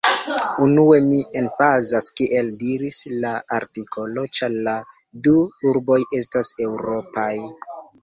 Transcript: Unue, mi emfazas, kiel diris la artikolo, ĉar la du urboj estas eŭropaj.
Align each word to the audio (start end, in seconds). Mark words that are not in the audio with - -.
Unue, 0.67 0.95
mi 1.09 1.19
emfazas, 1.41 2.07
kiel 2.21 2.49
diris 2.65 2.99
la 3.27 3.35
artikolo, 3.59 4.27
ĉar 4.41 4.59
la 4.71 4.77
du 5.29 5.39
urboj 5.75 6.03
estas 6.25 6.55
eŭropaj. 6.69 7.33